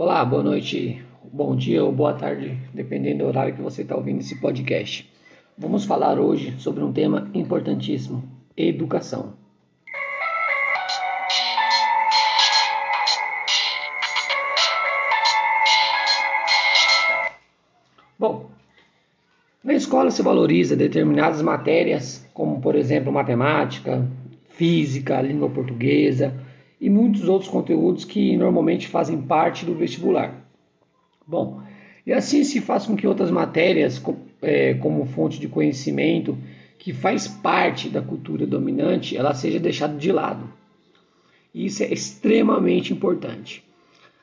[0.00, 4.20] Olá, boa noite, bom dia ou boa tarde, dependendo do horário que você está ouvindo
[4.20, 5.12] esse podcast.
[5.58, 8.22] Vamos falar hoje sobre um tema importantíssimo:
[8.56, 9.32] educação.
[18.16, 18.48] Bom,
[19.64, 24.08] na escola se valoriza determinadas matérias, como por exemplo matemática,
[24.50, 26.46] física, língua portuguesa
[26.80, 30.44] e muitos outros conteúdos que normalmente fazem parte do vestibular.
[31.26, 31.60] Bom,
[32.06, 34.02] e assim se faz com que outras matérias,
[34.40, 36.38] é, como fonte de conhecimento,
[36.78, 40.48] que faz parte da cultura dominante, ela seja deixada de lado.
[41.54, 43.64] Isso é extremamente importante.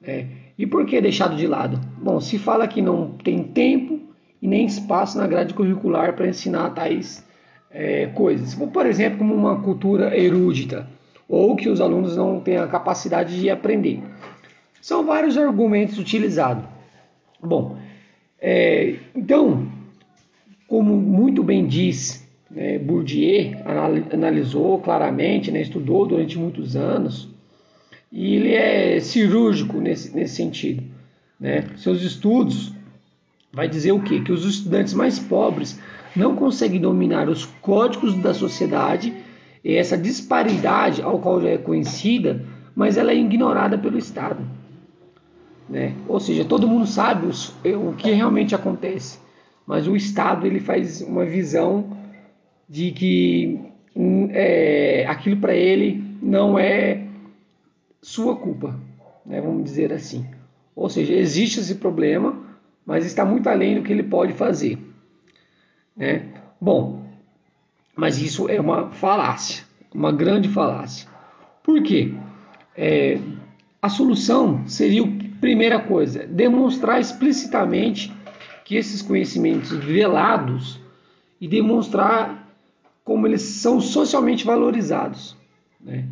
[0.00, 0.28] Né?
[0.56, 1.78] E por que deixado de lado?
[2.02, 4.00] Bom, se fala que não tem tempo
[4.40, 7.24] e nem espaço na grade curricular para ensinar tais
[7.70, 8.54] é, coisas.
[8.54, 10.88] Por exemplo, como uma cultura erudita
[11.28, 14.02] ou que os alunos não têm a capacidade de aprender.
[14.80, 16.64] São vários argumentos utilizados.
[17.40, 17.76] Bom,
[18.40, 19.68] é, então,
[20.66, 23.52] como muito bem diz né, Bourdieu,
[24.12, 27.28] analisou claramente, né, estudou durante muitos anos,
[28.10, 30.82] e ele é cirúrgico nesse, nesse sentido.
[31.38, 31.66] Né?
[31.76, 32.72] Seus estudos
[33.52, 34.20] vai dizer o quê?
[34.20, 35.78] Que os estudantes mais pobres
[36.16, 39.12] não conseguem dominar os códigos da sociedade
[39.64, 44.44] e essa disparidade, ao qual já é conhecida, mas ela é ignorada pelo Estado.
[45.68, 45.94] Né?
[46.06, 49.18] Ou seja, todo mundo sabe os, o que realmente acontece,
[49.66, 51.96] mas o Estado ele faz uma visão
[52.68, 53.60] de que
[53.94, 57.04] hum, é, aquilo para ele não é
[58.00, 58.78] sua culpa,
[59.26, 59.40] né?
[59.40, 60.26] vamos dizer assim.
[60.74, 62.40] Ou seja, existe esse problema,
[62.86, 64.78] mas está muito além do que ele pode fazer.
[65.96, 66.26] Né?
[66.60, 67.07] Bom,
[67.98, 71.08] mas isso é uma falácia, uma grande falácia.
[71.64, 72.14] Por quê?
[72.76, 73.18] É,
[73.82, 75.02] a solução seria,
[75.40, 78.12] primeira coisa, demonstrar explicitamente
[78.64, 80.78] que esses conhecimentos velados
[81.40, 82.48] e demonstrar
[83.04, 85.36] como eles são socialmente valorizados.
[85.80, 86.04] Né?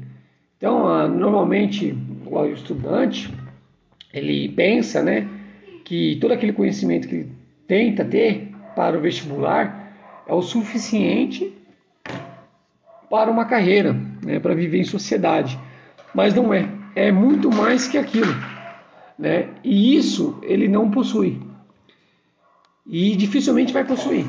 [0.57, 1.97] Então, normalmente,
[2.27, 3.33] o estudante
[4.13, 5.29] ele pensa né,
[5.85, 7.33] que todo aquele conhecimento que ele
[7.69, 9.95] tenta ter para o vestibular
[10.27, 11.56] é o suficiente
[13.11, 13.95] para uma carreira,
[14.25, 15.59] né, para viver em sociedade.
[16.15, 16.69] Mas não é.
[16.95, 18.33] É muito mais que aquilo.
[19.19, 19.49] Né?
[19.63, 21.41] E isso ele não possui.
[22.87, 24.27] E dificilmente vai possuir.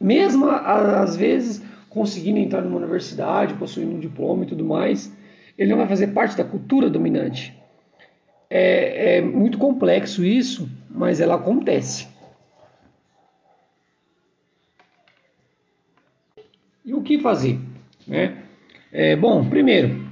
[0.00, 5.14] Mesmo às vezes conseguindo entrar numa universidade, possuindo um diploma e tudo mais,
[5.58, 7.54] ele não vai fazer parte da cultura dominante.
[8.48, 12.08] É, é muito complexo isso, mas ela acontece.
[16.84, 17.60] E o que fazer?
[18.06, 18.36] Né?
[18.92, 20.06] É, bom, primeiro,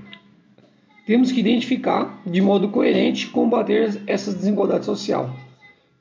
[1.06, 5.34] temos que identificar de modo coerente combater essa desigualdade social,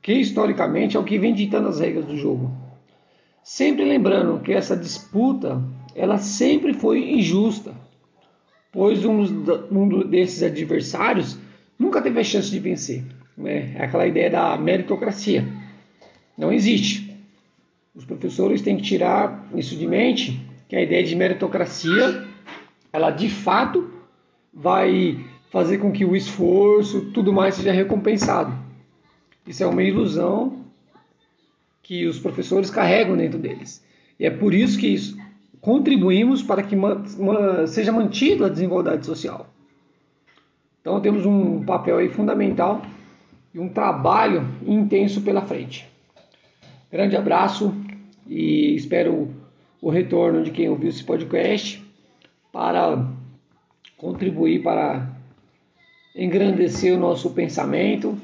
[0.02, 2.52] que historicamente é o que vem ditando as regras do jogo.
[3.44, 5.62] Sempre lembrando que essa disputa
[5.96, 7.74] ela sempre foi injusta,
[8.72, 9.24] pois um,
[9.72, 11.38] um desses adversários
[11.78, 13.04] nunca teve a chance de vencer.
[13.36, 13.74] Né?
[13.76, 15.48] É aquela ideia da meritocracia.
[16.38, 17.18] Não existe.
[17.96, 22.28] Os professores têm que tirar isso de mente que a ideia de meritocracia,
[22.94, 23.92] ela de fato
[24.54, 25.20] vai
[25.50, 28.54] fazer com que o esforço, tudo mais seja recompensado.
[29.48, 30.64] Isso é uma ilusão
[31.82, 33.84] que os professores carregam dentro deles.
[34.20, 35.18] E é por isso que isso,
[35.60, 36.76] contribuímos para que
[37.68, 39.48] seja mantida a desigualdade social.
[40.82, 42.84] Então temos um papel aí fundamental
[43.56, 45.90] e um trabalho intenso pela frente.
[46.92, 47.74] Grande abraço
[48.28, 49.39] e espero
[49.82, 51.84] o retorno de quem ouviu esse podcast
[52.52, 53.06] para
[53.98, 55.08] contribuir para
[56.16, 58.18] engrandecer o nosso pensamento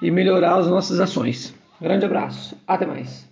[0.00, 1.54] e melhorar as nossas ações.
[1.80, 3.31] Grande abraço, até mais.